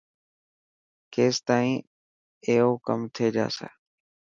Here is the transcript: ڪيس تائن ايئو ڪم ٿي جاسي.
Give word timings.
ڪيس 1.13 1.35
تائن 1.47 1.71
ايئو 2.47 2.71
ڪم 2.87 2.99
ٿي 3.15 3.25
جاسي. 3.35 3.67